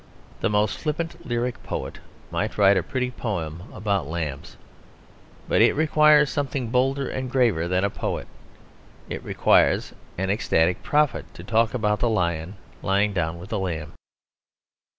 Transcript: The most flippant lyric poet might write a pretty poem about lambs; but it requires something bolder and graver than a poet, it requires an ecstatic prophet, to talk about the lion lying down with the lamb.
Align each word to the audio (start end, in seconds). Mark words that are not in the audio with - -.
The 0.39 0.49
most 0.49 0.79
flippant 0.79 1.27
lyric 1.27 1.61
poet 1.61 1.99
might 2.31 2.57
write 2.57 2.75
a 2.75 2.81
pretty 2.81 3.11
poem 3.11 3.71
about 3.71 4.07
lambs; 4.07 4.57
but 5.47 5.61
it 5.61 5.75
requires 5.75 6.31
something 6.31 6.69
bolder 6.71 7.07
and 7.07 7.29
graver 7.29 7.67
than 7.67 7.83
a 7.83 7.89
poet, 7.91 8.27
it 9.11 9.23
requires 9.23 9.93
an 10.17 10.31
ecstatic 10.31 10.81
prophet, 10.81 11.31
to 11.35 11.43
talk 11.43 11.75
about 11.75 11.99
the 11.99 12.09
lion 12.09 12.55
lying 12.81 13.13
down 13.13 13.37
with 13.37 13.49
the 13.49 13.59
lamb. 13.59 13.93